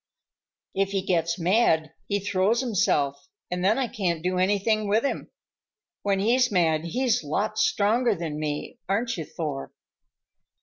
[0.73, 5.29] "If he gets mad he throws himself, and then I can't do anything with him.
[6.01, 9.71] When he's mad he's lots stronger than me, aren't you, Thor?"